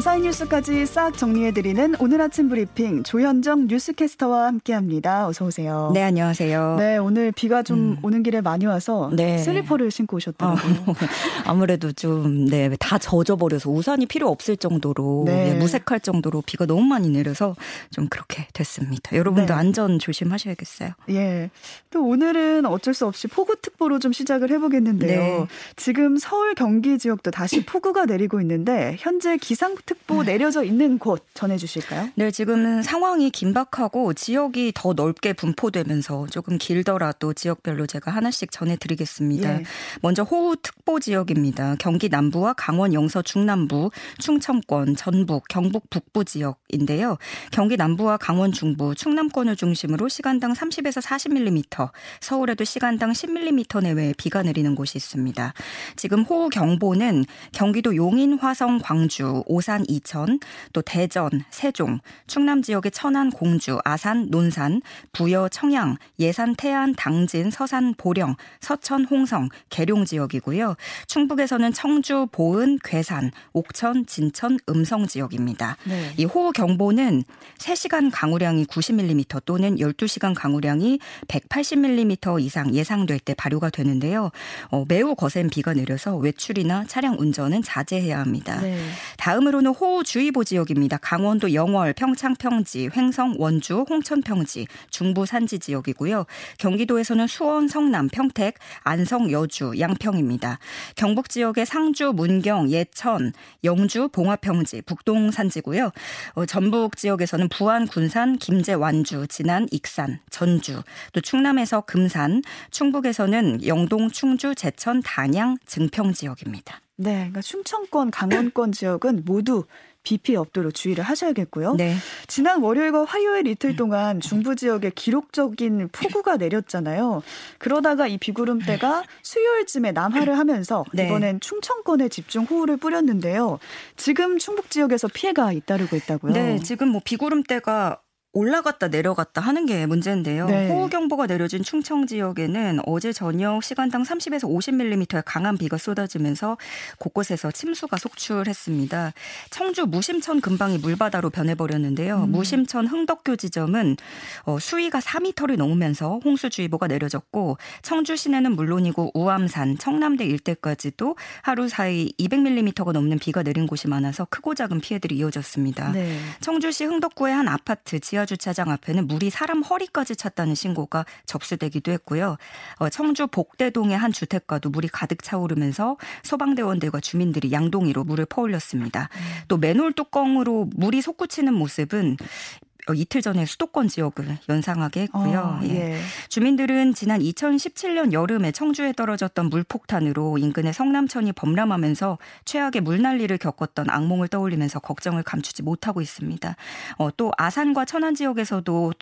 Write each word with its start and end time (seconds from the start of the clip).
밤사이 0.00 0.22
뉴스까지 0.22 0.86
싹 0.86 1.18
정리해드리는 1.18 1.96
오늘 1.98 2.22
아침 2.22 2.48
브리핑 2.48 3.02
조현정 3.02 3.66
뉴스캐스터와 3.66 4.46
함께합니다. 4.46 5.28
어서 5.28 5.44
오세요. 5.44 5.90
네, 5.92 6.02
안녕하세요. 6.02 6.76
네, 6.78 6.96
오늘 6.96 7.32
비가 7.32 7.62
좀 7.62 7.78
음. 7.78 7.96
오는 8.00 8.22
길에 8.22 8.40
많이 8.40 8.64
와서 8.64 9.10
네. 9.12 9.36
슬리퍼를 9.36 9.90
신고 9.90 10.16
오셨더라고요. 10.16 10.74
어, 10.86 10.94
아무래도 11.44 11.92
좀 11.92 12.46
네, 12.46 12.70
다 12.78 12.96
젖어버려서 12.96 13.68
우산이 13.68 14.06
필요 14.06 14.30
없을 14.30 14.56
정도로 14.56 15.24
네. 15.26 15.52
네, 15.52 15.58
무색할 15.58 16.00
정도로 16.00 16.44
비가 16.46 16.64
너무 16.64 16.80
많이 16.80 17.10
내려서 17.10 17.54
좀 17.90 18.08
그렇게 18.08 18.46
됐습니다. 18.54 19.14
여러분도 19.14 19.52
네. 19.52 19.58
안전 19.58 19.98
조심하셔야겠어요. 19.98 20.92
예. 21.10 21.50
또 21.90 22.06
오늘은 22.06 22.64
어쩔 22.64 22.94
수 22.94 23.04
없이 23.06 23.28
폭우특보로 23.28 23.98
좀 23.98 24.12
시작을 24.12 24.50
해보겠는데요. 24.50 25.20
네. 25.20 25.46
지금 25.76 26.16
서울 26.16 26.54
경기 26.54 26.96
지역도 26.96 27.32
다시 27.32 27.66
폭우가 27.66 28.06
내리고 28.06 28.40
있는데 28.40 28.96
현재 28.98 29.36
기상 29.36 29.74
특보 29.90 30.22
네. 30.22 30.34
내려져 30.34 30.62
있는 30.62 31.00
곳 31.00 31.26
전해주실까요? 31.34 32.10
네, 32.14 32.30
지금 32.30 32.80
상황이 32.80 33.28
긴박하고 33.30 34.14
지역이 34.14 34.70
더 34.72 34.92
넓게 34.92 35.32
분포되면서 35.32 36.28
조금 36.30 36.58
길더라도 36.58 37.32
지역별로 37.32 37.88
제가 37.88 38.12
하나씩 38.12 38.52
전해드리겠습니다. 38.52 39.52
예. 39.52 39.64
먼저 40.00 40.22
호우특보 40.22 41.00
지역입니다. 41.00 41.74
경기 41.80 42.08
남부와 42.08 42.52
강원 42.52 42.94
영서 42.94 43.20
중남부, 43.20 43.90
충청권, 44.18 44.94
전북, 44.94 45.48
경북 45.48 45.90
북부 45.90 46.24
지역인데요. 46.24 47.18
경기 47.50 47.76
남부와 47.76 48.16
강원 48.16 48.52
중부, 48.52 48.94
충남권을 48.94 49.56
중심으로 49.56 50.08
시간당 50.08 50.52
30에서 50.52 51.02
40mm, 51.02 51.90
서울에도 52.20 52.62
시간당 52.62 53.10
10mm 53.10 53.82
내외의 53.82 54.14
비가 54.16 54.44
내리는 54.44 54.72
곳이 54.76 54.98
있습니다. 54.98 55.52
지금 55.96 56.22
호우 56.22 56.48
경보는 56.48 57.24
경기도 57.50 57.96
용인, 57.96 58.38
화성, 58.38 58.78
광주, 58.84 59.42
오산, 59.46 59.79
이천, 59.88 60.40
또 60.72 60.82
대전, 60.82 61.30
세종, 61.50 62.00
충남 62.26 62.62
지역의 62.62 62.92
천안, 62.92 63.30
공주, 63.30 63.78
아산, 63.84 64.28
논산, 64.30 64.82
부여, 65.12 65.48
청양, 65.48 65.96
예산, 66.18 66.54
태안, 66.54 66.94
당진, 66.94 67.50
서산, 67.50 67.94
보령, 67.96 68.36
서천, 68.60 69.04
홍성, 69.04 69.48
계룡 69.68 70.04
지역이고요. 70.04 70.76
충북에서는 71.06 71.72
청주, 71.72 72.26
보은, 72.32 72.78
괴산, 72.84 73.30
옥천, 73.52 74.06
진천, 74.06 74.58
음성 74.68 75.06
지역입니다. 75.06 75.76
네. 75.84 76.12
이 76.16 76.24
호우 76.24 76.52
경보는 76.52 77.24
3시간 77.58 78.10
강우량이 78.12 78.64
90mm 78.66 79.44
또는 79.44 79.76
12시간 79.76 80.34
강우량이 80.34 80.98
180mm 81.28 82.40
이상 82.42 82.74
예상될 82.74 83.18
때 83.20 83.34
발효가 83.34 83.70
되는데요. 83.70 84.30
어, 84.70 84.84
매우 84.88 85.14
거센 85.14 85.48
비가 85.48 85.72
내려서 85.72 86.16
외출이나 86.16 86.84
차량 86.86 87.16
운전은 87.18 87.62
자제해야 87.62 88.18
합니다. 88.18 88.60
네. 88.60 88.78
다음으로는 89.16 89.69
호우주의보 89.70 90.44
지역입니다. 90.44 90.98
강원도 90.98 91.54
영월, 91.54 91.92
평창 91.92 92.34
평지, 92.34 92.90
횡성, 92.96 93.34
원주, 93.38 93.86
홍천 93.88 94.22
평지, 94.22 94.66
중부 94.90 95.26
산지 95.26 95.58
지역이고요. 95.58 96.26
경기도에서는 96.58 97.26
수원, 97.26 97.68
성남, 97.68 98.08
평택, 98.08 98.54
안성, 98.82 99.30
여주, 99.30 99.72
양평입니다. 99.78 100.58
경북 100.96 101.28
지역의 101.28 101.66
상주, 101.66 102.12
문경, 102.14 102.70
예천, 102.70 103.32
영주, 103.64 104.08
봉화평지, 104.08 104.82
북동 104.82 105.30
산지고요. 105.30 105.90
어, 106.34 106.46
전북 106.46 106.96
지역에서는 106.96 107.48
부안, 107.48 107.86
군산, 107.86 108.36
김제, 108.36 108.74
완주, 108.74 109.26
진안, 109.28 109.66
익산, 109.70 110.20
전주, 110.30 110.82
또 111.12 111.20
충남에서 111.20 111.82
금산, 111.82 112.42
충북에서는 112.70 113.66
영동, 113.66 114.10
충주, 114.10 114.54
제천, 114.54 115.02
단양, 115.02 115.58
증평 115.66 116.12
지역입니다. 116.12 116.80
네, 117.00 117.14
그러니까 117.14 117.40
충청권, 117.40 118.10
강원권 118.10 118.72
지역은 118.72 119.22
모두 119.24 119.64
비 120.02 120.18
피해 120.18 120.36
없도록 120.36 120.74
주의를 120.74 121.04
하셔야겠고요. 121.04 121.74
네. 121.74 121.94
지난 122.26 122.62
월요일과 122.62 123.04
화요일 123.04 123.46
이틀 123.46 123.76
동안 123.76 124.20
중부 124.20 124.56
지역에 124.56 124.90
기록적인 124.94 125.88
폭우가 125.92 126.36
내렸잖아요. 126.36 127.22
그러다가 127.58 128.06
이 128.06 128.16
비구름대가 128.18 129.02
수요일쯤에 129.22 129.92
남하를 129.92 130.38
하면서 130.38 130.84
네. 130.92 131.06
이번엔 131.06 131.40
충청권에 131.40 132.08
집중 132.08 132.44
호우를 132.44 132.78
뿌렸는데요. 132.78 133.58
지금 133.96 134.38
충북 134.38 134.70
지역에서 134.70 135.08
피해가 135.08 135.52
잇따르고 135.52 135.96
있다고요. 135.96 136.32
네, 136.32 136.58
지금 136.60 136.88
뭐 136.88 137.00
비구름대가 137.04 138.00
올라갔다 138.32 138.88
내려갔다 138.88 139.40
하는 139.40 139.66
게 139.66 139.86
문제인데요. 139.86 140.46
네. 140.46 140.68
호우경보가 140.68 141.26
내려진 141.26 141.64
충청 141.64 142.06
지역에는 142.06 142.80
어제 142.86 143.12
저녁 143.12 143.64
시간당 143.64 144.04
30에서 144.04 144.42
50mm의 144.44 145.22
강한 145.26 145.58
비가 145.58 145.76
쏟아지면서 145.76 146.56
곳곳에서 146.98 147.50
침수가 147.50 147.96
속출했습니다. 147.96 149.12
청주 149.50 149.86
무심천 149.86 150.40
근방이 150.40 150.78
물바다로 150.78 151.30
변해버렸는데요. 151.30 152.24
음. 152.24 152.30
무심천 152.30 152.86
흥덕교 152.86 153.34
지점은 153.34 153.96
어, 154.44 154.58
수위가 154.60 155.00
4m를 155.00 155.56
넘으면서 155.56 156.20
홍수주의보가 156.24 156.86
내려졌고 156.86 157.58
청주 157.82 158.16
시내는 158.16 158.54
물론이고 158.54 159.10
우암산, 159.14 159.78
청남대 159.78 160.24
일대까지도 160.24 161.16
하루 161.42 161.68
사이 161.68 162.12
200mm가 162.20 162.92
넘는 162.92 163.18
비가 163.18 163.42
내린 163.42 163.66
곳이 163.66 163.88
많아서 163.88 164.24
크고 164.30 164.54
작은 164.54 164.80
피해들이 164.80 165.16
이어졌습니다. 165.16 165.90
네. 165.92 166.16
청주시 166.40 166.84
흥덕구의 166.84 167.34
한 167.34 167.48
아파트 167.48 167.98
지하 167.98 168.19
지하 168.20 168.26
주차장 168.26 168.70
앞에는 168.70 169.06
물이 169.06 169.30
사람 169.30 169.62
허리까지 169.62 170.16
찼다는 170.16 170.54
신고가 170.54 171.06
접수되기도 171.26 171.90
했고요. 171.92 172.36
어, 172.78 172.88
청주 172.90 173.26
복대동의 173.26 173.96
한 173.96 174.12
주택가도 174.12 174.70
물이 174.70 174.88
가득 174.88 175.22
차오르면서 175.22 175.96
소방대원들과 176.22 177.00
주민들이 177.00 177.50
양동이로 177.52 178.04
물을 178.04 178.26
퍼올렸습니다. 178.26 179.08
음. 179.12 179.20
또 179.48 179.56
맨홀 179.56 179.94
뚜껑으로 179.94 180.68
물이 180.74 181.00
솟구치는 181.00 181.54
모습은 181.54 182.16
어, 182.20 182.69
이틀 182.94 183.22
전에 183.22 183.46
수도권 183.46 183.88
지역을 183.88 184.38
연상하게 184.48 185.02
했고요. 185.02 185.60
어, 185.60 185.60
예. 185.64 185.94
예. 185.94 186.00
주민들은 186.28 186.94
지난 186.94 187.20
2017년 187.20 188.12
여름에 188.12 188.52
청주에 188.52 188.92
떨어졌던 188.92 189.50
물폭탄으로 189.50 190.38
인근의 190.38 190.72
성남천이 190.72 191.32
범람하면서 191.32 192.18
최악의 192.44 192.82
물난리를 192.82 193.36
겪었던 193.38 193.90
악몽을 193.90 194.28
떠올리면서 194.28 194.80
걱정을 194.80 195.22
감추지 195.22 195.62
못하고 195.62 196.00
있습니다. 196.00 196.56
어, 196.98 197.10
또 197.16 197.32
아산과 197.36 197.84
천안 197.84 198.14
지역에서도 198.14 198.92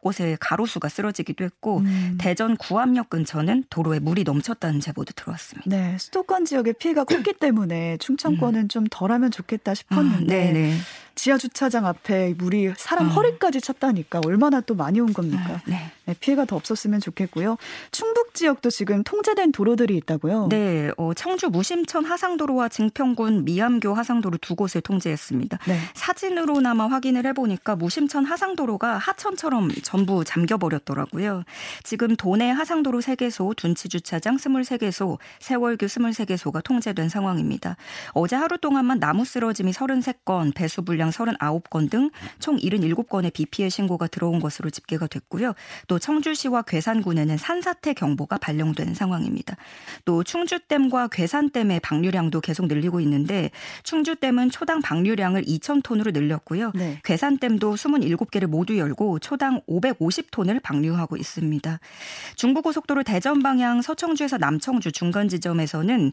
곳곳에 0.00 0.36
가로수가 0.40 0.88
쓰러지기도 0.88 1.44
했고 1.44 1.78
음. 1.78 2.18
대전 2.18 2.56
구암역 2.56 3.10
근처는 3.10 3.64
도로에 3.70 3.98
물이 4.00 4.24
넘쳤다는 4.24 4.80
제보도 4.80 5.12
들어왔습니다. 5.14 5.68
네, 5.68 5.96
수도권 5.98 6.44
지역의 6.44 6.74
피해가 6.74 7.04
컸기 7.04 7.34
때문에 7.34 7.98
충청권은 7.98 8.62
음. 8.62 8.68
좀 8.68 8.84
덜하면 8.90 9.30
좋겠다 9.30 9.74
싶었는데 9.74 10.52
음, 10.52 10.80
지하 11.20 11.36
주차장 11.36 11.84
앞에 11.84 12.32
물이 12.38 12.72
사람 12.78 13.04
음. 13.04 13.10
허리까지 13.10 13.60
찼다니까 13.60 14.22
얼마나 14.24 14.62
또 14.62 14.74
많이 14.74 15.00
온 15.00 15.12
겁니까? 15.12 15.56
아, 15.56 15.60
네. 15.66 15.92
네, 16.06 16.14
피해가 16.18 16.46
더 16.46 16.56
없었으면 16.56 16.98
좋겠고요. 17.00 17.58
충북 17.92 18.32
지역도 18.32 18.70
지금 18.70 19.04
통제된 19.04 19.52
도로들이 19.52 19.98
있다고요? 19.98 20.48
네, 20.48 20.90
어, 20.96 21.12
청주 21.12 21.48
무심천 21.48 22.06
하상도로와 22.06 22.70
증평군 22.70 23.44
미암교 23.44 23.92
하상도로 23.92 24.38
두 24.38 24.54
곳을 24.54 24.80
통제했습니다. 24.80 25.58
네. 25.68 25.78
사진으로나마 25.92 26.86
확인을 26.86 27.26
해보니까 27.26 27.76
무심천 27.76 28.24
하상도로가 28.24 28.96
하천처럼 28.96 29.70
전부 29.82 30.24
잠겨버렸더라고요. 30.24 31.44
지금 31.84 32.16
도내 32.16 32.48
하상도로 32.48 33.00
3개소, 33.00 33.54
둔치 33.56 33.90
주차장 33.90 34.38
23개소, 34.38 35.18
세월교 35.40 35.86
23개소가 35.86 36.64
통제된 36.64 37.10
상황입니다. 37.10 37.76
어제 38.14 38.36
하루 38.36 38.56
동안만 38.56 39.00
나무 39.00 39.26
쓰러짐이 39.26 39.72
33건, 39.72 40.54
배수 40.54 40.82
불량 40.82 41.09
39건 41.10 41.90
등 41.90 42.10
총 42.38 42.56
77건의 42.56 43.32
비 43.32 43.46
피해 43.46 43.68
신고가 43.68 44.06
들어온 44.06 44.40
것으로 44.40 44.70
집계가 44.70 45.06
됐고요. 45.06 45.54
또 45.88 45.98
청주시와 45.98 46.62
괴산군에는 46.62 47.36
산사태 47.36 47.94
경보가 47.94 48.38
발령된 48.38 48.94
상황입니다. 48.94 49.56
또 50.04 50.22
충주댐과 50.22 51.08
괴산댐의 51.08 51.80
방류량도 51.80 52.40
계속 52.40 52.66
늘리고 52.66 53.00
있는데 53.00 53.50
충주댐은 53.82 54.50
초당 54.50 54.80
방류량을 54.80 55.42
2,000톤으로 55.42 56.12
늘렸고요. 56.12 56.72
네. 56.74 57.00
괴산댐도 57.04 57.74
27개를 57.74 58.46
모두 58.46 58.78
열고 58.78 59.18
초당 59.18 59.60
550톤을 59.68 60.62
방류하고 60.62 61.16
있습니다. 61.16 61.80
중부고속도로 62.36 63.02
대전 63.02 63.42
방향 63.42 63.82
서청주에서 63.82 64.38
남청주 64.38 64.92
중간 64.92 65.28
지점에서는 65.28 66.12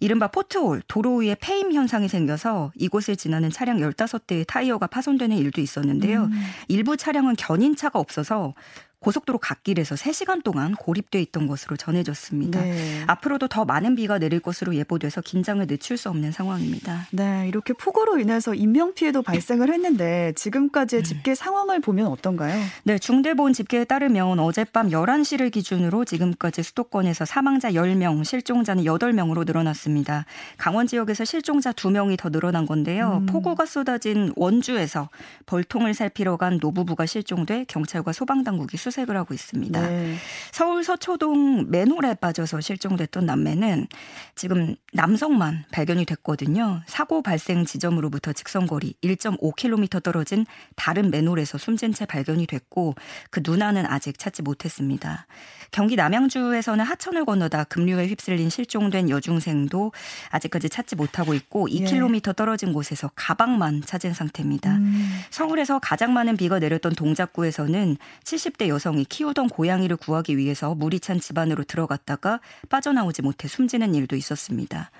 이른바 0.00 0.28
포트홀 0.28 0.82
도로 0.88 1.16
위에 1.16 1.36
폐임 1.40 1.72
현상이 1.72 2.08
생겨서 2.08 2.72
이곳을 2.74 3.14
지나는 3.16 3.50
차량 3.50 3.78
15대 3.78 4.31
의 4.32 4.44
타이어가 4.46 4.86
파손되는 4.86 5.36
일도 5.36 5.60
있었는데요. 5.60 6.24
음. 6.24 6.32
일부 6.68 6.96
차량은 6.96 7.36
견인차가 7.36 7.98
없어서 7.98 8.54
고속도로 9.02 9.38
갓길에서 9.38 9.96
3시간 9.96 10.44
동안 10.44 10.74
고립돼 10.74 11.20
있던 11.22 11.48
것으로 11.48 11.76
전해졌습니다. 11.76 12.60
네. 12.60 13.02
앞으로도 13.08 13.48
더 13.48 13.64
많은 13.64 13.96
비가 13.96 14.18
내릴 14.18 14.38
것으로 14.38 14.74
예보돼서 14.76 15.20
긴장을 15.20 15.66
늦출 15.66 15.96
수 15.96 16.08
없는 16.08 16.30
상황입니다. 16.30 17.08
네, 17.10 17.46
이렇게 17.48 17.72
폭우로 17.72 18.18
인해서 18.20 18.54
인명 18.54 18.94
피해도 18.94 19.22
발생을 19.22 19.72
했는데 19.72 20.32
지금까지의 20.36 21.02
음. 21.02 21.04
집계 21.04 21.34
상황을 21.34 21.80
보면 21.80 22.06
어떤가요? 22.06 22.62
네, 22.84 22.98
중대본 22.98 23.52
집계에 23.52 23.84
따르면 23.84 24.38
어젯밤 24.38 24.90
11시를 24.90 25.50
기준으로 25.50 26.04
지금까지 26.04 26.62
수도권에서 26.62 27.24
사망자 27.24 27.72
10명, 27.72 28.24
실종자는 28.24 28.84
8명으로 28.84 29.44
늘어났습니다. 29.44 30.26
강원 30.58 30.86
지역에서 30.86 31.24
실종자 31.24 31.72
2명이 31.72 32.16
더 32.18 32.30
늘어난 32.30 32.66
건데요. 32.66 33.18
음. 33.22 33.26
폭우가 33.26 33.66
쏟아진 33.66 34.32
원주에서 34.36 35.08
벌통을 35.46 35.94
살피러 35.94 36.36
간 36.36 36.58
노부부가 36.60 37.06
실종돼 37.06 37.64
경찰과 37.66 38.12
소방당국이 38.12 38.76
수 38.76 38.91
색을 38.92 39.16
하고 39.16 39.34
있습니다. 39.34 39.80
네. 39.80 40.14
서울 40.52 40.84
서초동 40.84 41.70
맨홀에 41.70 42.14
빠져서 42.20 42.60
실종됐던 42.60 43.26
남매는 43.26 43.88
지금 44.36 44.76
남성만 44.92 45.64
발견이 45.72 46.04
됐거든요. 46.04 46.82
사고 46.86 47.22
발생 47.22 47.64
지점으로부터 47.64 48.32
직선거리 48.32 48.94
1.5km 49.02 50.02
떨어진 50.02 50.46
다른 50.76 51.10
맨홀에서 51.10 51.58
숨진 51.58 51.92
채 51.92 52.06
발견이 52.06 52.46
됐고 52.46 52.94
그 53.30 53.40
누나는 53.44 53.86
아직 53.86 54.18
찾지 54.18 54.42
못했습니다. 54.42 55.26
경기 55.72 55.96
남양주에서는 55.96 56.84
하천을 56.84 57.24
건너다 57.24 57.64
급류에 57.64 58.06
휩쓸린 58.08 58.50
실종된 58.50 59.08
여중생도 59.08 59.92
아직까지 60.30 60.68
찾지 60.68 60.96
못하고 60.96 61.32
있고 61.34 61.66
2km 61.66 62.28
예. 62.28 62.32
떨어진 62.34 62.72
곳에서 62.74 63.10
가방만 63.14 63.82
찾은 63.82 64.12
상태입니다. 64.12 64.76
음. 64.76 65.20
서울에서 65.30 65.78
가장 65.78 66.12
많은 66.12 66.36
비가 66.36 66.58
내렸던 66.58 66.92
동작구에서는 66.92 67.96
70대 68.22 68.68
여성이 68.82 69.04
키우던 69.04 69.48
고양이를 69.48 69.96
구하기 69.96 70.36
위해서 70.36 70.74
물이 70.74 70.98
찬 70.98 71.20
집안으로 71.20 71.62
들어갔다가 71.62 72.40
빠져나오지 72.68 73.22
못해 73.22 73.46
숨지는 73.46 73.94
일도 73.94 74.16
있었습니다. 74.16 74.90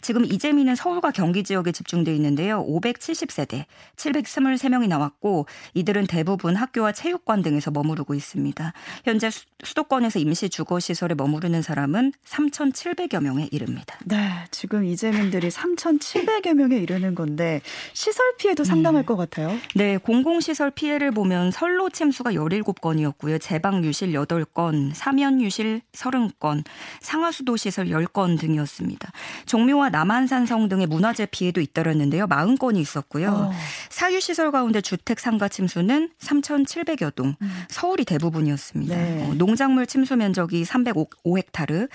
지금 0.00 0.24
이재민은 0.24 0.74
서울과 0.74 1.10
경기 1.10 1.42
지역에 1.42 1.72
집중돼 1.72 2.14
있는데요. 2.16 2.64
570세대 2.66 3.64
723명이 3.96 4.88
나왔고 4.88 5.46
이들은 5.74 6.06
대부분 6.06 6.56
학교와 6.56 6.92
체육관 6.92 7.42
등에서 7.42 7.70
머무르고 7.70 8.14
있습니다. 8.14 8.72
현재 9.04 9.30
수 9.30 9.74
도권에서 9.74 10.18
임시 10.18 10.48
주거 10.48 10.80
시설에 10.80 11.14
머무르는 11.14 11.62
사람은 11.62 12.12
3,700여 12.24 13.22
명에 13.22 13.48
이릅니다. 13.50 13.98
네, 14.04 14.30
지금 14.50 14.84
이재민들이 14.84 15.48
3,700여 15.48 16.54
명에 16.54 16.76
이르는 16.76 17.14
건데 17.14 17.60
시설 17.92 18.36
피해도 18.36 18.64
상당할 18.64 19.02
음. 19.02 19.06
것 19.06 19.16
같아요. 19.16 19.56
네, 19.74 19.98
공공시설 19.98 20.70
피해를 20.70 21.10
보면 21.10 21.50
선로 21.50 21.90
침수가 21.90 22.32
17건이었고요. 22.32 23.40
제방 23.40 23.84
유실 23.84 24.12
8건, 24.12 24.92
사면 24.94 25.40
유실 25.40 25.82
30건, 25.92 26.64
상하수도 27.00 27.56
시설 27.56 27.88
10건 27.88 28.38
등이었습니다. 28.38 29.12
종 29.44 29.65
종묘와 29.66 29.90
남한산성 29.90 30.68
등의 30.68 30.86
문화재 30.86 31.26
피해도 31.26 31.60
잇따랐는데요. 31.60 32.26
40건이 32.26 32.78
있었고요. 32.78 33.30
어. 33.30 33.52
사유시설 33.90 34.52
가운데 34.52 34.80
주택 34.80 35.18
상가 35.20 35.48
침수는 35.48 36.10
3,700여 36.20 37.14
동, 37.14 37.34
음. 37.40 37.64
서울이 37.68 38.04
대부분이었습니다. 38.04 38.96
네. 38.96 39.28
어, 39.28 39.34
농작물 39.34 39.86
침수 39.86 40.16
면적이 40.16 40.64
305헥타르, 40.64 41.88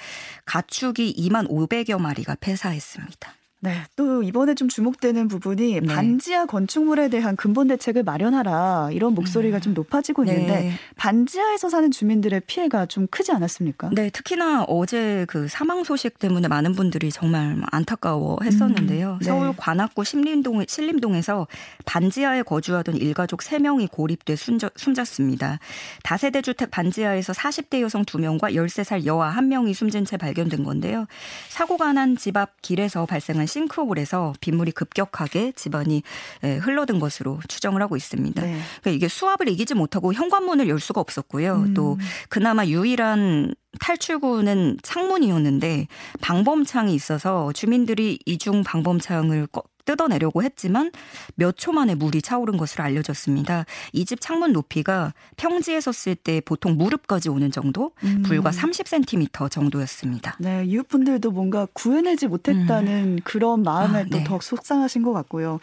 가축이 0.46 1.16
2만 1.18 1.50
500여 1.50 2.00
마리가 2.00 2.36
폐사했습니다. 2.40 3.34
네, 3.64 3.84
또 3.96 4.24
이번에 4.24 4.56
좀 4.56 4.68
주목되는 4.68 5.28
부분이 5.28 5.80
네. 5.82 5.88
반지하 5.88 6.46
건축물에 6.46 7.10
대한 7.10 7.36
근본 7.36 7.68
대책을 7.68 8.04
마련하라 8.04 8.90
이런 8.92 9.14
목소리가 9.14 9.58
음. 9.58 9.62
좀 9.62 9.74
높아지고 9.74 10.26
있는데 10.26 10.62
네. 10.62 10.72
반지하에서 10.96 11.70
사는 11.70 11.92
주민들의 11.92 12.42
피해가 12.48 12.88
좀 12.88 13.08
크지 13.08 13.32
않았습니까? 13.32 13.92
네, 13.94 14.10
특히나 14.10 14.64
어제 14.64 15.26
그 15.30 15.48
사망 15.48 15.84
소식 15.84 16.18
때문에 16.20 16.48
많은 16.48 16.74
분들이 16.74 17.12
정말 17.12 17.62
안타까워했었는데요. 17.72 19.14
음. 19.14 19.20
네. 19.20 19.26
서울 19.26 19.54
관악구 19.56 20.04
신림동 20.04 20.66
신림동에서 20.68 21.48
반지하에 21.86 22.42
거주하던 22.44 22.96
일가족 22.98 23.42
3명이 23.42 23.92
고립돼 23.92 24.36
숨져, 24.36 24.70
숨졌습니다. 24.76 25.60
다세대 26.04 26.42
주택 26.42 26.72
반지하에서 26.72 27.34
40대 27.34 27.82
여성 27.82 28.04
2명과 28.06 28.56
13살 28.56 29.06
여아 29.06 29.34
1명이 29.36 29.74
숨진 29.74 30.04
채 30.06 30.18
발견된 30.18 30.64
건데요. 30.64 31.06
사고가 31.50 31.94
난 31.94 32.16
집 32.18 32.38
앞 32.38 32.62
길에서 32.62 33.06
발생한 33.06 33.46
싱크홀에서 33.52 34.34
빗물이 34.40 34.72
급격하게 34.72 35.54
집안이 35.56 36.04
예, 36.44 36.56
흘러든 36.56 37.00
것으로 37.00 37.40
추정을 37.48 37.82
하고 37.82 37.98
있습니다. 37.98 38.42
네. 38.42 38.60
그러니까 38.82 38.92
이게 38.92 39.08
수압을 39.08 39.50
이기지 39.50 39.76
못하고 39.76 40.14
현관문을 40.14 40.70
열 40.70 40.80
수가 40.80 41.02
없었고요. 41.02 41.56
음. 41.56 41.74
또 41.74 41.98
그나마 42.30 42.66
유일한 42.66 43.54
탈출구는 43.80 44.80
창문이었는데 44.84 45.88
방범창이 46.22 46.94
있어서 46.94 47.52
주민들이 47.54 48.20
이중 48.26 48.64
방범창을 48.64 49.48
뜯어내려고 49.86 50.44
했지만 50.44 50.92
몇 51.36 51.52
초 51.62 51.72
만에 51.72 51.94
물이 51.96 52.22
차오른 52.24 52.58
것으로 52.58 52.84
알려졌습니다. 52.84 53.66
이 53.94 54.06
집 54.06 54.20
창문 54.20 54.52
높이가 54.52 55.14
평지에 55.38 55.80
섰을 55.80 56.16
때 56.16 56.42
보통 56.44 56.76
무릎까지 56.76 57.30
오는 57.30 57.52
정도, 57.52 57.92
음. 58.04 58.24
불과 58.26 58.50
30cm 58.50 59.50
정도였습니다. 59.52 60.36
네, 60.40 60.64
이웃분들도 60.66 61.32
뭔가 61.32 61.68
구해내지 61.74 62.28
못했다는 62.28 63.04
음. 63.04 63.20
그런 63.24 63.64
마음에 63.64 64.00
아, 64.00 64.04
또더 64.06 64.24
네. 64.24 64.40
속상하신 64.42 65.04
것 65.04 65.14
같고요. 65.14 65.60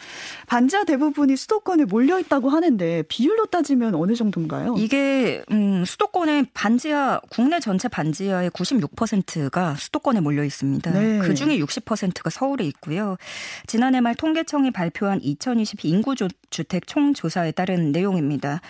반지하 0.47 0.85
대부분이 0.85 1.37
수도권에 1.37 1.85
몰려 1.85 2.19
있다고 2.21 2.49
하는데 2.49 3.03
비율로 3.09 3.47
따지면 3.47 3.95
어느 3.97 4.15
정도인가요? 4.15 4.77
이게 4.79 5.43
음, 5.51 5.85
수도권의 5.85 6.47
반지하 6.55 7.21
국내 7.31 7.61
전체 7.61 7.89
반지하의 7.89 8.51
96%가 8.51 9.75
수도권에 9.75 10.21
몰려 10.21 10.45
있습니다. 10.45 10.91
네. 10.93 11.19
그 11.19 11.35
중에 11.35 11.59
60%가 11.59 12.31
서울에 12.31 12.65
있고요. 12.65 13.17
지난해 13.67 14.01
말 14.09 14.15
통계청이 14.15 14.71
발표한 14.71 15.21
2020 15.21 15.85
인구주택 15.85 16.87
총조사에 16.87 17.53
따른 17.53 17.93
내용입니다. 17.93 18.63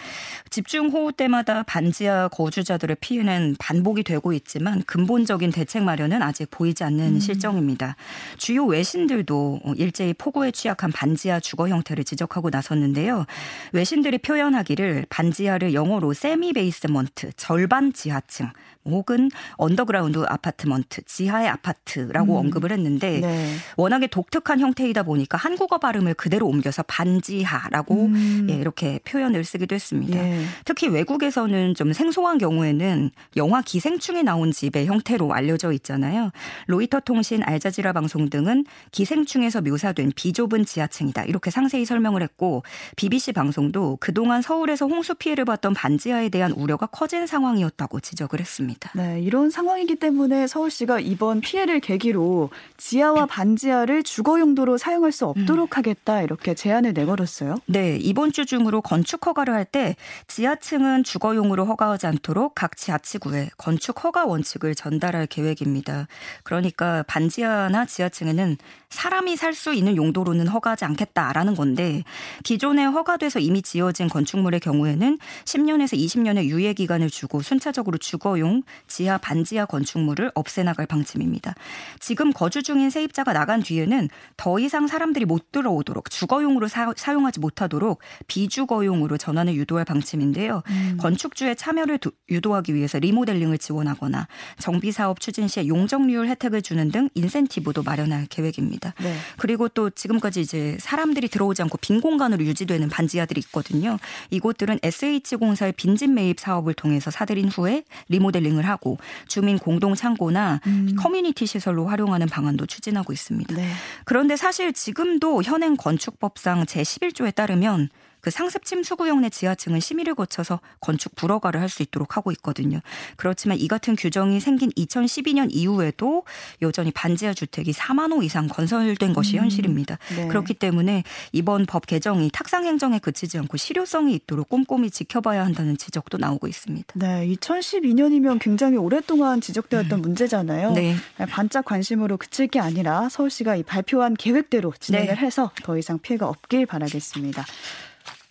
집중호우 0.51 1.13
때마다 1.13 1.63
반지하 1.63 2.27
거주자들의 2.27 2.97
피해는 3.01 3.55
반복이 3.61 4.03
되고 4.03 4.33
있지만 4.33 4.83
근본적인 4.83 5.53
대책 5.53 5.85
마련은 5.85 6.23
아직 6.23 6.51
보이지 6.51 6.83
않는 6.83 7.15
음. 7.15 7.21
실정입니다. 7.21 7.95
주요 8.37 8.65
외신들도 8.65 9.61
일제히 9.77 10.13
폭우에 10.13 10.51
취약한 10.51 10.91
반지하 10.91 11.39
주거 11.39 11.69
형태를 11.69 12.03
지적하고 12.03 12.51
나섰는데요. 12.51 13.25
외신들이 13.71 14.19
표현하기를 14.19 15.07
반지하를 15.09 15.73
영어로 15.73 16.15
semi 16.15 16.55
basement, 16.55 17.31
절반 17.37 17.93
지하층, 17.93 18.51
혹은 18.91 19.31
underground 19.53 20.25
apartment, 20.27 21.03
지하의 21.05 21.49
아파트라고 21.49 22.35
음. 22.35 22.47
언급을 22.47 22.73
했는데 22.73 23.21
네. 23.21 23.55
워낙에 23.77 24.07
독특한 24.09 24.61
형태이다 24.61 25.03
보니까 25.03 25.37
한국어 25.37 25.79
발음을 25.79 26.15
그대로 26.15 26.47
옮겨서 26.47 26.83
반지하라고 26.85 28.07
음. 28.07 28.47
예, 28.51 28.55
이렇게 28.55 28.99
표현을 29.05 29.45
쓰기도 29.45 29.75
했습니다. 29.75 30.19
예. 30.19 30.43
특히 30.65 30.89
외국에서는 30.89 31.75
좀 31.75 31.93
생소한 31.93 32.39
경우에는 32.39 33.11
영화 33.37 33.61
기생충에 33.61 34.23
나온 34.23 34.53
집의 34.53 34.87
형태로 34.87 35.33
알려져 35.35 35.73
있잖아요. 35.73 36.31
로이터 36.67 37.01
통신, 37.01 37.43
알자지라 37.43 37.93
방송 37.93 38.31
등은 38.31 38.65
기생충에서 38.91 39.61
묘사된 39.61 40.13
비좁은 40.17 40.65
지하층이다 40.65 41.25
이렇게 41.25 41.51
상세히 41.51 41.85
설명을 41.85 42.23
했고 42.23 42.63
BBC 42.97 43.33
방송도 43.33 43.99
그동안 44.01 44.41
서울에서 44.41 44.87
홍수 44.87 45.15
피해를 45.15 45.45
봤던 45.45 45.75
반지하에 45.75 46.31
대한 46.31 46.53
우려가 46.53 46.87
커진 46.87 47.27
상황이었다고 47.27 48.01
지적을 48.01 48.41
했습니다. 48.41 48.91
네, 48.95 49.21
이런 49.21 49.51
상황이기 49.51 49.97
때문에 49.97 50.47
서울시가 50.47 51.01
이번 51.01 51.41
피해를 51.41 51.81
계기로 51.81 52.51
지하와 52.79 53.27
반지하를 53.27 54.03
주거 54.03 54.41
용도로 54.41 54.79
사용할 54.79 55.13
수 55.13 55.18
없도록 55.27 55.73
음. 55.73 55.79
하겠다 55.79 56.23
이렇게 56.23 56.55
제안을 56.55 56.93
내걸었어요. 56.95 57.57
네, 57.67 57.97
이번 58.01 58.33
주 58.33 58.47
중으로 58.47 58.81
건축 58.83 59.27
허가를 59.27 59.55
할 59.55 59.69
때 59.71 59.97
지하층은 60.29 61.05
주거용으로 61.05 61.67
허가하지 61.67 62.07
않도록 62.07 62.55
각 62.55 62.77
지하치구에 62.77 63.51
건축 63.59 64.03
허가 64.05 64.25
원칙을 64.25 64.75
전달할 64.75 65.27
계획입니다. 65.27 66.07
그러니까 66.43 67.05
반지하나 67.07 67.85
지하층에는 67.85 68.57
사람이 68.89 69.37
살 69.37 69.53
수 69.59 69.75
있는 69.75 69.97
용도로는 69.97 70.47
허가하지 70.47 70.85
않겠다라는 70.85 71.55
건데 71.57 72.05
기존에 72.45 72.85
허가돼서 72.85 73.41
이미 73.41 73.61
지어진 73.61 74.09
건축물의 74.09 74.61
경우에는 74.61 75.19
10년에서 75.45 75.99
20년의 75.99 76.45
유예 76.45 76.75
기간을 76.75 77.11
주고 77.11 77.43
순차적으로 77.43 77.99
주거용 77.99 78.63
지하 78.87 79.19
반지하 79.19 79.67
건축물을 79.67 80.31
없애나갈 80.35 80.87
방침입니다. 80.87 81.55
지금 81.99 82.33
거주 82.33 82.63
중인 82.63 82.91
세입자가 82.91 83.33
나간 83.33 83.63
뒤에는 83.63 84.09
더 84.37 84.59
이상 84.61 84.87
사람 84.87 85.08
사람들이 85.09 85.25
못 85.25 85.53
들어오도록 85.53 86.11
주거용으로 86.11 86.69
사, 86.69 86.93
용하지 87.13 87.41
못하도록 87.41 87.99
비주거용으로 88.27 89.17
전환을 89.17 89.55
유도할 89.55 89.85
방침인데요. 89.85 90.63
음. 90.69 90.97
건축주의 90.99 91.57
참여를 91.57 91.99
두, 91.99 92.11
유도하기 92.29 92.75
위해서 92.75 92.99
리모델링을 92.99 93.59
지원하거나 93.59 94.29
정비 94.59 94.93
사업 94.93 95.21
추진 95.21 95.49
시에 95.49 95.67
용적률 95.67 96.29
혜택을 96.29 96.63
주는 96.63 96.91
등 96.91 97.09
인센티브도 97.15 97.83
마련할 97.83 98.27
계획입니다. 98.27 98.95
네. 99.01 99.15
그리고 99.39 99.69
또 99.69 99.91
지금까지 99.91 100.41
이제 100.41 100.77
사람들이 100.81 101.29
들어오지 101.29 101.63
않고 101.63 101.79
빈 101.79 102.01
공간으로 102.01 102.45
유지되는 102.45 102.89
반지하들이 102.89 103.41
있거든요. 103.47 103.99
이곳들은 104.31 104.79
SH공사의 104.83 105.73
빈집 105.73 106.11
매입 106.11 106.41
사업을 106.41 106.75
통해서 106.75 107.11
사들인 107.11 107.49
후에 107.49 107.85
리모델링을 108.09 108.67
하고 108.67 108.99
주민 109.27 109.59
공동 109.59 109.95
창고나 109.95 110.61
음. 110.67 110.95
커뮤니티 110.99 111.47
시설로 111.47 111.87
활용하는 111.87 112.29
방안도 112.29 112.67
추진하고 112.67 113.13
있습니다. 113.13 113.55
네. 113.55 113.69
그런데 114.05 114.37
사실 114.37 114.73
지금도 114.73 115.43
현행 115.43 115.77
건축법상 115.77 116.65
제11조에 116.65 117.33
따르면 117.35 117.89
그 118.29 118.31
상습 118.31 118.67
침수 118.67 118.95
구역 118.97 119.21
내 119.21 119.31
지하층은 119.31 119.81
심의를 119.81 120.15
거쳐서 120.15 120.61
건축 120.81 121.17
불허가를 121.17 121.63
할 121.63 121.69
수 121.69 121.83
있도록 121.83 122.17
하고 122.17 122.33
있거든요. 122.33 122.81
그렇지만 123.17 123.59
이 123.59 123.69
같은 123.69 123.95
규정이 123.95 124.41
생긴 124.41 124.71
2012년 124.71 125.49
이후에도 125.51 126.25
여전히 126.63 126.91
반지하 126.91 127.35
주택이 127.35 127.73
4만 127.73 128.13
호 128.13 128.23
이상 128.23 128.49
건설된 128.49 129.13
것이 129.13 129.37
음. 129.37 129.45
현실입니다. 129.45 129.99
네. 130.17 130.29
그렇기 130.29 130.55
때문에 130.55 131.05
이번 131.33 131.67
법 131.67 131.87
개정이 131.87 132.31
탁상 132.33 132.65
행정에 132.65 132.99
그치지 132.99 133.37
않고 133.39 133.59
실효성이 133.59 134.15
있도록 134.15 134.49
꼼꼼히 134.49 134.91
지켜봐야 134.91 135.45
한다는 135.45 135.77
지적도 135.77 136.17
나오고 136.17 136.49
있습니다. 136.49 136.95
네, 136.95 137.27
2012년이면 137.35 138.39
굉장히 138.41 138.79
오랫동안 138.79 139.41
지적되었던 139.43 139.99
음. 139.99 140.03
문제잖아요. 140.03 140.73
네. 140.73 140.97
반짝 141.29 141.67
관심으로 141.67 142.17
그칠 142.17 142.47
게 142.49 142.61
아니라 142.61 143.09
서울시가 143.11 143.57
이 143.57 143.63
발표한 143.63 144.15
계획대로 144.15 144.73
진행을 144.81 145.15
네. 145.15 145.15
해서 145.17 145.51
더 145.63 145.77
이상 145.77 145.99
피해가 145.99 146.27
없길 146.29 146.65
바라겠습니다. 146.65 147.45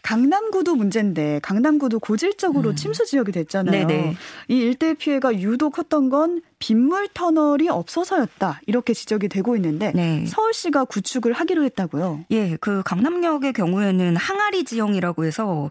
강남구도 0.07 0.75
문제인데 0.75 1.41
강남구도 1.43 1.99
고질적으로 1.99 2.69
음. 2.69 2.75
침수 2.77 3.05
지역이 3.05 3.33
됐잖아요. 3.33 3.87
네네. 3.87 4.15
이 4.47 4.55
일대 4.55 4.93
피해가 4.93 5.41
유독 5.41 5.71
컸던 5.73 6.07
건 6.07 6.41
빗물 6.59 7.07
터널이 7.13 7.69
없어서였다 7.69 8.61
이렇게 8.65 8.93
지적이 8.93 9.27
되고 9.29 9.55
있는데 9.55 9.91
네. 9.93 10.25
서울시가 10.25 10.85
구축을 10.85 11.33
하기로 11.33 11.63
했다고요. 11.65 12.25
예, 12.31 12.57
그 12.57 12.81
강남역의 12.83 13.53
경우에는 13.53 14.15
항아리 14.15 14.63
지형이라고 14.63 15.25
해서 15.25 15.69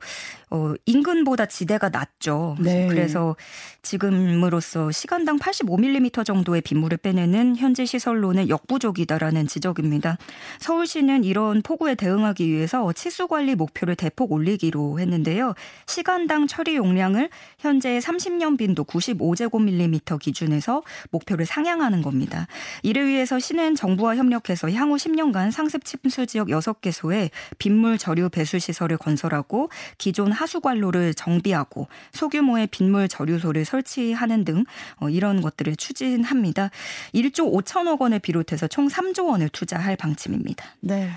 어, 0.49 0.75
인근보다 0.87 1.47
지대가 1.47 1.88
낮죠. 1.88 2.57
네. 2.61 2.87
그래서 2.87 3.35
지금으로서 3.83 4.93
시간당 4.93 5.38
85mm 5.38 6.25
정도의 6.25 6.61
빗물을 6.61 6.99
빼내는 6.99 7.57
현재 7.57 7.85
시설로는 7.85 8.49
역부족이다라는 8.49 9.49
지적입니다. 9.49 10.19
서울시는 10.61 11.25
이런 11.25 11.62
폭우에 11.62 11.97
대응하기 11.97 12.47
위해서 12.49 12.93
치수 12.93 13.26
관리 13.26 13.57
목표를 13.57 13.97
대폭 13.97 14.31
올리기로 14.31 15.00
했는데요. 15.00 15.55
시간당 15.87 16.47
처리 16.47 16.76
용량을 16.76 17.28
현재 17.59 17.99
30년 17.99 18.57
빈도 18.57 18.85
95제곱밀리미터 18.85 20.21
기준에서 20.21 20.75
목표를 21.11 21.47
상향하는 21.47 22.02
겁니다. 22.02 22.47
이를 22.83 23.06
위해서 23.09 23.38
시는 23.38 23.75
정부와 23.75 24.16
협력해서 24.16 24.71
향후 24.71 24.97
10년간 24.97 25.50
상습 25.50 25.85
침수 25.85 26.26
지역 26.26 26.49
6개소에 26.49 27.30
빗물 27.59 27.99
저류 27.99 28.28
배수 28.28 28.59
시설을 28.59 28.97
건설하고 28.99 29.71
기존 29.99 30.33
하수관로를 30.33 31.14
정비하고 31.14 31.88
소규모의 32.12 32.68
빗물 32.68 33.09
저류소를 33.09 33.64
설치하는 33.64 34.45
등 34.45 34.64
어, 35.00 35.09
이런 35.09 35.40
것들을 35.40 35.76
추진합니다. 35.76 36.71
1조 37.14 37.52
5천억 37.52 38.00
원을 38.00 38.18
비롯해서 38.18 38.66
총 38.68 38.88
3조 38.88 39.28
원을 39.28 39.49
투자할 39.49 39.97
방침입니다. 39.97 40.64
네. 40.80 41.11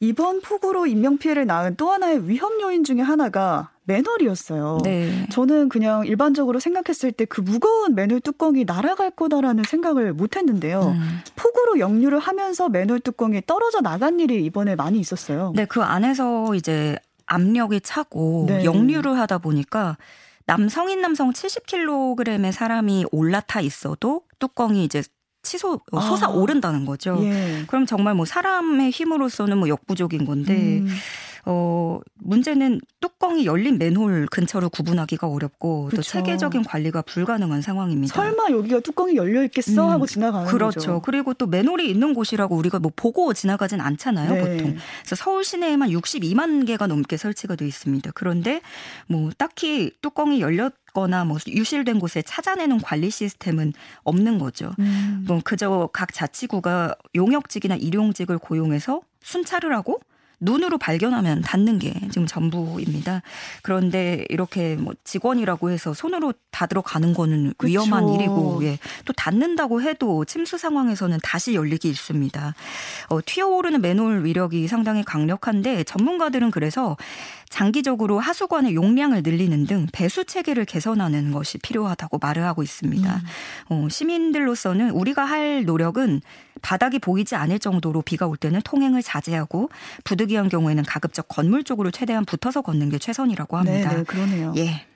이번 0.00 0.40
폭우로 0.40 0.86
인명피해를 0.86 1.46
낳은 1.46 1.76
또 1.76 1.92
하나의 1.92 2.28
위험 2.28 2.60
요인 2.60 2.82
중에 2.82 3.00
하나가 3.00 3.71
매널이었어요. 3.84 4.78
네. 4.84 5.26
저는 5.30 5.68
그냥 5.68 6.06
일반적으로 6.06 6.60
생각했을 6.60 7.10
때 7.12 7.24
그 7.24 7.40
무거운 7.40 7.94
매놀 7.94 8.20
뚜껑이 8.20 8.64
날아갈 8.64 9.10
거다라는 9.12 9.64
생각을 9.64 10.12
못 10.12 10.36
했는데요. 10.36 10.94
음. 10.94 11.20
폭우로 11.36 11.78
역류를 11.78 12.18
하면서 12.18 12.68
매놀 12.68 13.00
뚜껑이 13.00 13.40
떨어져 13.46 13.80
나간 13.80 14.20
일이 14.20 14.44
이번에 14.44 14.74
많이 14.76 14.98
있었어요. 14.98 15.52
네, 15.54 15.64
그 15.64 15.82
안에서 15.82 16.54
이제 16.54 16.96
압력이 17.26 17.80
차고 17.80 18.46
네. 18.48 18.64
역류를 18.64 19.18
하다 19.18 19.38
보니까 19.38 19.96
남성인 20.46 21.00
남성 21.00 21.32
70kg의 21.32 22.52
사람이 22.52 23.06
올라타 23.12 23.60
있어도 23.60 24.22
뚜껑이 24.38 24.84
이제 24.84 25.02
치솟 25.42 25.80
어, 25.92 25.98
아. 25.98 26.00
솟아오른다는 26.00 26.84
거죠. 26.84 27.18
예. 27.22 27.64
그럼 27.66 27.86
정말 27.86 28.14
뭐 28.14 28.24
사람의 28.26 28.90
힘으로서는 28.90 29.58
뭐 29.58 29.68
역부족인 29.68 30.24
건데 30.24 30.80
음. 30.80 30.88
어, 31.44 32.00
문제는 32.14 32.80
뚜껑이 33.00 33.46
열린 33.46 33.78
맨홀 33.78 34.26
근처를 34.30 34.68
구분하기가 34.68 35.26
어렵고 35.26 35.86
그쵸. 35.86 35.96
또 35.96 36.02
체계적인 36.02 36.62
관리가 36.62 37.02
불가능한 37.02 37.62
상황입니다. 37.62 38.14
설마 38.14 38.50
여기가 38.50 38.80
뚜껑이 38.80 39.16
열려 39.16 39.42
있겠어 39.44 39.86
음, 39.86 39.90
하고 39.90 40.06
지나가는 40.06 40.46
그렇죠. 40.46 40.78
거죠. 40.78 41.02
그리고 41.02 41.34
또 41.34 41.46
맨홀이 41.46 41.90
있는 41.90 42.14
곳이라고 42.14 42.54
우리가 42.54 42.78
뭐 42.78 42.92
보고 42.94 43.32
지나가진 43.34 43.80
않잖아요, 43.80 44.32
네. 44.32 44.40
보통. 44.40 44.76
그래서 45.00 45.16
서울 45.16 45.44
시내에만 45.44 45.90
62만 45.90 46.64
개가 46.66 46.86
넘게 46.86 47.16
설치가 47.16 47.56
돼 47.56 47.66
있습니다. 47.66 48.12
그런데 48.14 48.60
뭐 49.08 49.30
딱히 49.36 49.90
뚜껑이 50.00 50.40
열렸 50.40 50.72
거나 50.92 51.24
뭐 51.24 51.38
유실된 51.46 51.98
곳에 51.98 52.22
찾아내는 52.22 52.78
관리 52.80 53.10
시스템은 53.10 53.72
없는 54.04 54.38
거죠. 54.38 54.74
음. 54.78 55.24
뭐 55.26 55.40
그저 55.42 55.88
각 55.92 56.12
자치구가 56.12 56.94
용역직이나 57.14 57.76
일용직을 57.76 58.38
고용해서 58.38 59.00
순찰을 59.22 59.74
하고 59.74 60.00
눈으로 60.42 60.76
발견하면 60.76 61.42
닫는 61.42 61.78
게 61.78 61.94
지금 62.10 62.26
전부입니다. 62.26 63.22
그런데 63.62 64.24
이렇게 64.28 64.76
뭐 64.76 64.92
직원이라고 65.04 65.70
해서 65.70 65.94
손으로 65.94 66.34
닫으러 66.50 66.82
가는 66.82 67.14
거는 67.14 67.54
그쵸. 67.56 67.68
위험한 67.68 68.08
일이고 68.08 68.60
예. 68.64 68.78
또 69.04 69.12
닫는다고 69.12 69.82
해도 69.82 70.24
침수 70.24 70.58
상황에서는 70.58 71.18
다시 71.22 71.54
열리기 71.54 71.88
일쑤입니다. 71.88 72.54
어, 73.08 73.20
튀어오르는 73.24 73.80
맨홀 73.80 74.24
위력이 74.24 74.66
상당히 74.66 75.04
강력한데 75.04 75.84
전문가들은 75.84 76.50
그래서 76.50 76.96
장기적으로 77.48 78.18
하수관의 78.18 78.74
용량을 78.74 79.22
늘리는 79.22 79.66
등 79.66 79.86
배수 79.92 80.24
체계를 80.24 80.64
개선하는 80.64 81.32
것이 81.32 81.58
필요하다고 81.58 82.18
말을 82.18 82.44
하고 82.44 82.62
있습니다. 82.62 83.14
음. 83.14 83.22
어, 83.68 83.88
시민들로서는 83.88 84.90
우리가 84.90 85.24
할 85.24 85.64
노력은 85.64 86.22
바닥이 86.62 86.98
보이지 86.98 87.34
않을 87.34 87.58
정도로 87.58 88.02
비가 88.02 88.26
올 88.26 88.36
때는 88.36 88.60
통행을 88.62 89.02
자제하고 89.02 89.68
부득이 90.04 90.31
한 90.36 90.48
경우에는 90.48 90.84
가급적 90.84 91.28
건물 91.28 91.64
쪽으로 91.64 91.90
최대한 91.90 92.24
붙어서 92.24 92.62
걷는 92.62 92.90
게 92.90 92.98
최선이라고 92.98 93.56
합니다. 93.56 93.90
네, 93.90 93.96
네 93.96 94.04
그러네요. 94.04 94.54
예. 94.56 94.86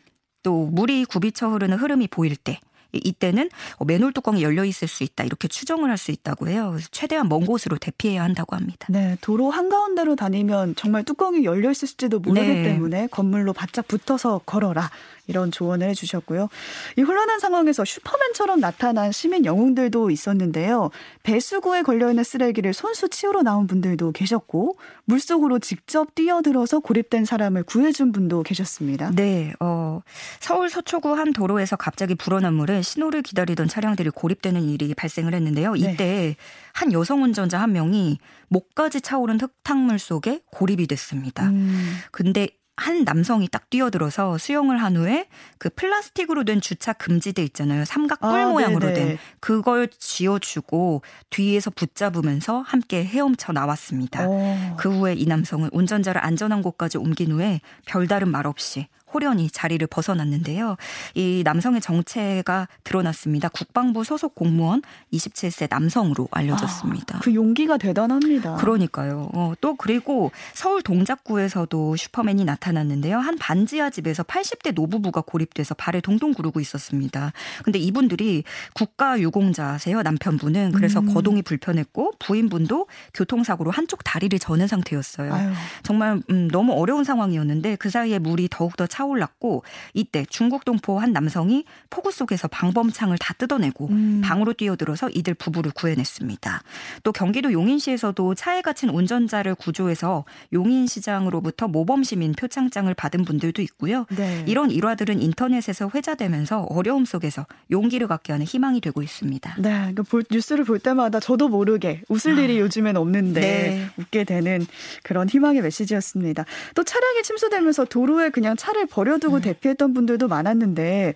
또 0.42 0.66
물이 0.66 1.06
굽이쳐 1.06 1.48
흐르는 1.48 1.78
흐름이 1.78 2.08
보일 2.08 2.36
때 2.36 2.60
이때는 2.92 3.50
맨홀 3.84 4.12
뚜껑이 4.12 4.42
열려 4.42 4.64
있을 4.64 4.88
수 4.88 5.02
있다 5.02 5.24
이렇게 5.24 5.48
추정을 5.48 5.90
할 5.90 5.96
수 5.98 6.12
있다고 6.12 6.48
해요. 6.48 6.70
그래서 6.70 6.88
최대한 6.92 7.28
먼 7.28 7.44
곳으로 7.46 7.78
대피해야 7.78 8.22
한다고 8.22 8.54
합니다. 8.54 8.86
네, 8.90 9.16
도로 9.22 9.50
한 9.50 9.68
가운데로 9.68 10.14
다니면 10.14 10.74
정말 10.76 11.04
뚜껑이 11.04 11.44
열려 11.44 11.70
있을지도 11.70 12.20
모르기 12.20 12.46
네. 12.46 12.62
때문에 12.62 13.08
건물로 13.08 13.54
바짝 13.54 13.88
붙어서 13.88 14.42
걸어라 14.46 14.90
이런 15.26 15.50
조언을 15.50 15.88
해주셨고요. 15.90 16.48
이 16.96 17.02
혼란한 17.02 17.40
상황에서 17.40 17.84
슈퍼맨처럼 17.84 18.60
나타난 18.60 19.12
시민 19.12 19.44
영웅들도 19.44 20.10
있었는데요. 20.10 20.90
배수구에 21.22 21.82
걸려있는 21.82 22.24
쓰레기를 22.24 22.72
손수 22.72 23.08
치우러 23.08 23.42
나온 23.42 23.66
분들도 23.66 24.12
계셨고 24.12 24.76
물속으로 25.04 25.58
직접 25.58 26.14
뛰어들어서 26.14 26.80
고립된 26.80 27.24
사람을 27.24 27.64
구해준 27.64 28.12
분도 28.12 28.42
계셨습니다. 28.42 29.10
네, 29.14 29.52
어, 29.60 30.00
서울 30.40 30.68
서초구 30.68 31.14
한 31.14 31.32
도로에서 31.32 31.76
갑자기 31.76 32.14
불어난 32.14 32.54
물에 32.54 32.82
신호를 32.82 33.22
기다리던 33.22 33.68
차량들이 33.68 34.10
고립되는 34.10 34.62
일이 34.68 34.94
발생을 34.94 35.34
했는데요. 35.34 35.72
네. 35.72 35.78
이때 35.78 35.96
네. 35.96 36.36
한 36.72 36.92
여성 36.92 37.22
운전자 37.22 37.60
한 37.60 37.72
명이 37.72 38.18
목까지 38.48 39.00
차오른 39.00 39.40
흙탕물 39.40 39.98
속에 39.98 40.40
고립이 40.50 40.86
됐습니다. 40.86 41.48
음. 41.48 41.96
근데 42.10 42.48
한 42.76 43.04
남성이 43.04 43.48
딱 43.48 43.70
뛰어들어서 43.70 44.36
수영을 44.36 44.82
한 44.82 44.96
후에 44.96 45.28
그 45.58 45.70
플라스틱으로 45.70 46.44
된 46.44 46.60
주차 46.60 46.92
금지대 46.92 47.42
있잖아요. 47.44 47.84
삼각뿔 47.86 48.28
아, 48.28 48.48
모양으로 48.48 48.88
네네. 48.88 48.94
된 48.94 49.18
그걸 49.40 49.88
쥐어주고 49.88 51.02
뒤에서 51.30 51.70
붙잡으면서 51.70 52.60
함께 52.60 53.04
헤엄쳐 53.04 53.52
나왔습니다. 53.52 54.28
오. 54.28 54.76
그 54.76 54.90
후에 54.90 55.14
이 55.14 55.24
남성은 55.24 55.70
운전자를 55.72 56.22
안전한 56.22 56.60
곳까지 56.62 56.98
옮긴 56.98 57.32
후에 57.32 57.60
별다른 57.86 58.28
말 58.28 58.46
없이 58.46 58.88
호련히 59.12 59.48
자리를 59.50 59.86
벗어났는데요. 59.86 60.76
이 61.14 61.42
남성의 61.44 61.80
정체가 61.80 62.68
드러났습니다. 62.84 63.48
국방부 63.48 64.04
소속 64.04 64.34
공무원 64.34 64.82
27세 65.12 65.68
남성으로 65.70 66.28
알려졌습니다. 66.30 67.18
아, 67.18 67.20
그 67.20 67.34
용기가 67.34 67.76
대단합니다. 67.78 68.56
그러니까요. 68.56 69.30
어, 69.32 69.54
또 69.60 69.74
그리고 69.76 70.32
서울 70.54 70.82
동작구에서도 70.82 71.96
슈퍼맨이 71.96 72.44
나타났는데요. 72.44 73.18
한 73.18 73.38
반지하 73.38 73.90
집에서 73.90 74.22
80대 74.22 74.74
노부부가 74.74 75.22
고립돼서 75.22 75.74
발에 75.74 76.00
동동 76.00 76.32
구르고 76.32 76.60
있었습니다. 76.60 77.32
근데 77.64 77.78
이분들이 77.78 78.44
국가 78.74 79.18
유공자세요. 79.20 80.02
남편분은 80.02 80.72
그래서 80.72 81.00
음. 81.00 81.12
거동이 81.12 81.42
불편했고 81.42 82.12
부인분도 82.18 82.86
교통사고로 83.14 83.70
한쪽 83.70 84.04
다리를 84.04 84.38
저는 84.38 84.66
상태였어요. 84.66 85.32
아유. 85.32 85.52
정말 85.82 86.20
음, 86.30 86.48
너무 86.48 86.72
어려운 86.72 87.04
상황이었는데 87.04 87.76
그 87.76 87.90
사이에 87.90 88.18
물이 88.18 88.48
더욱더 88.50 88.86
차올랐고 88.96 89.62
이때 89.92 90.24
중국 90.30 90.64
동포 90.64 90.98
한 90.98 91.12
남성이 91.12 91.64
폭우 91.90 92.10
속에서 92.10 92.48
방범창을 92.48 93.18
다 93.18 93.34
뜯어내고 93.34 93.88
음. 93.88 94.22
방으로 94.24 94.54
뛰어들어서 94.54 95.10
이들 95.10 95.34
부부를 95.34 95.72
구해냈습니다. 95.72 96.62
또 97.02 97.12
경기도 97.12 97.52
용인시에서도 97.52 98.34
차에 98.34 98.62
갇힌 98.62 98.88
운전자를 98.88 99.54
구조해서 99.54 100.24
용인시장으로부터 100.52 101.68
모범 101.68 102.04
시민 102.04 102.32
표창장을 102.32 102.92
받은 102.94 103.24
분들도 103.24 103.60
있고요. 103.62 104.06
네. 104.16 104.44
이런 104.46 104.70
일화들은 104.70 105.20
인터넷에서 105.20 105.90
회자되면서 105.94 106.62
어려움 106.70 107.04
속에서 107.04 107.46
용기를 107.70 108.06
갖게 108.08 108.32
하는 108.32 108.46
희망이 108.46 108.80
되고 108.80 109.02
있습니다. 109.02 109.56
네, 109.58 109.94
그 109.94 110.22
뉴스를 110.30 110.64
볼 110.64 110.78
때마다 110.78 111.20
저도 111.20 111.48
모르게 111.48 112.02
웃을 112.08 112.38
아. 112.38 112.40
일이 112.40 112.58
요즘엔 112.58 112.96
없는데 112.96 113.40
네. 113.40 113.86
웃게 113.98 114.24
되는 114.24 114.66
그런 115.02 115.28
희망의 115.28 115.62
메시지였습니다. 115.62 116.44
또 116.74 116.84
차량이 116.84 117.22
침수되면서 117.22 117.84
도로에 117.84 118.30
그냥 118.30 118.56
차를 118.56 118.85
버려두고 118.86 119.36
음. 119.36 119.40
대피했던 119.42 119.94
분들도 119.94 120.28
많았는데 120.28 121.14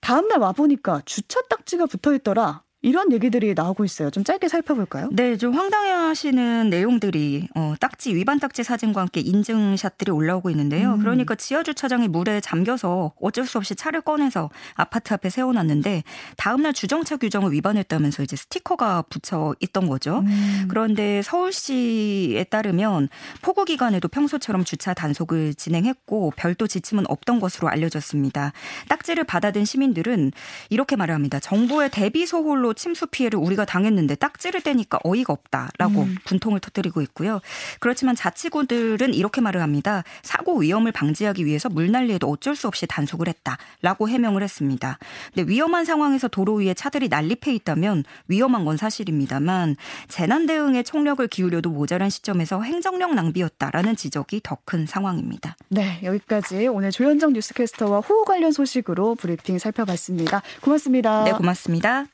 다음날 0.00 0.40
와보니까 0.40 1.02
주차 1.04 1.40
딱지가 1.48 1.86
붙어 1.86 2.14
있더라. 2.14 2.62
이런 2.82 3.12
얘기들이 3.12 3.52
나오고 3.54 3.84
있어요. 3.84 4.10
좀 4.10 4.24
짧게 4.24 4.48
살펴볼까요? 4.48 5.10
네, 5.12 5.36
좀 5.36 5.52
황당해하시는 5.54 6.70
내용들이 6.70 7.48
어, 7.54 7.74
딱지 7.78 8.14
위반 8.14 8.40
딱지 8.40 8.64
사진과 8.64 9.02
함께 9.02 9.20
인증샷들이 9.20 10.10
올라오고 10.10 10.48
있는데요. 10.50 10.94
음. 10.94 11.00
그러니까 11.00 11.34
지하 11.34 11.62
주차장이 11.62 12.08
물에 12.08 12.40
잠겨서 12.40 13.12
어쩔 13.20 13.46
수 13.46 13.58
없이 13.58 13.74
차를 13.74 14.00
꺼내서 14.00 14.48
아파트 14.74 15.12
앞에 15.12 15.28
세워놨는데 15.28 16.04
다음날 16.38 16.72
주정차 16.72 17.18
규정을 17.18 17.52
위반했다면서 17.52 18.22
이제 18.22 18.36
스티커가 18.36 19.02
붙여 19.10 19.54
있던 19.60 19.86
거죠. 19.86 20.20
음. 20.20 20.66
그런데 20.68 21.20
서울시에 21.20 22.44
따르면 22.44 23.10
폭우 23.42 23.66
기간에도 23.66 24.08
평소처럼 24.08 24.64
주차 24.64 24.94
단속을 24.94 25.52
진행했고 25.54 26.32
별도 26.34 26.66
지침은 26.66 27.04
없던 27.08 27.40
것으로 27.40 27.68
알려졌습니다. 27.68 28.54
딱지를 28.88 29.24
받아든 29.24 29.66
시민들은 29.66 30.32
이렇게 30.70 30.96
말을 30.96 31.14
합니다. 31.14 31.38
정부의 31.40 31.90
대비 31.90 32.24
소홀 32.24 32.69
로 32.70 32.74
침수 32.74 33.06
피해를 33.08 33.38
우리가 33.38 33.64
당했는데 33.64 34.14
딱지를 34.14 34.60
떼니까 34.62 35.00
어이가 35.04 35.32
없다라고 35.32 36.02
음. 36.02 36.16
분통을 36.24 36.60
터뜨리고 36.60 37.02
있고요. 37.02 37.40
그렇지만 37.80 38.14
자치구들은 38.14 39.12
이렇게 39.14 39.40
말을 39.40 39.60
합니다. 39.60 40.04
사고 40.22 40.58
위험을 40.58 40.92
방지하기 40.92 41.44
위해서 41.44 41.68
물난리에도 41.68 42.28
어쩔 42.30 42.54
수 42.54 42.68
없이 42.68 42.86
단속을 42.86 43.28
했다라고 43.28 44.08
해명을 44.08 44.42
했습니다. 44.42 44.98
근데 45.34 45.50
위험한 45.50 45.84
상황에서 45.84 46.28
도로 46.28 46.54
위에 46.54 46.74
차들이 46.74 47.08
난립해 47.08 47.52
있다면 47.54 48.04
위험한 48.28 48.64
건 48.64 48.76
사실입니다만 48.76 49.76
재난 50.08 50.46
대응에 50.46 50.82
총력을 50.82 51.26
기울여도 51.26 51.70
모자란 51.70 52.08
시점에서 52.08 52.62
행정력 52.62 53.14
낭비였다라는 53.14 53.96
지적이 53.96 54.40
더 54.42 54.60
큰 54.70 54.86
상황입니다. 54.86 55.56
네, 55.68 55.98
여기까지 56.02 56.68
오늘 56.68 56.90
조현정 56.90 57.32
뉴스캐스터와 57.32 58.00
호우 58.00 58.24
관련 58.24 58.52
소식으로 58.52 59.16
브리핑 59.16 59.58
살펴봤습니다. 59.58 60.42
고맙습니다. 60.60 61.24
네, 61.24 61.32
고맙습니다. 61.32 62.06